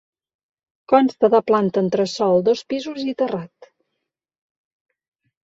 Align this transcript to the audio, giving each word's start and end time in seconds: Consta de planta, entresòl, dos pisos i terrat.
Consta 0.93 1.29
de 1.33 1.41
planta, 1.49 1.83
entresòl, 1.87 2.41
dos 2.49 2.65
pisos 2.73 3.05
i 3.13 3.15
terrat. 3.21 3.71